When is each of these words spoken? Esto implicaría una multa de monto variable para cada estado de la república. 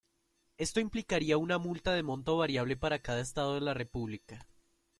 Esto 0.57 0.79
implicaría 0.79 1.37
una 1.37 1.59
multa 1.59 1.93
de 1.93 2.01
monto 2.01 2.35
variable 2.37 2.75
para 2.75 3.03
cada 3.03 3.21
estado 3.21 3.53
de 3.53 3.61
la 3.61 3.75
república. 3.75 4.47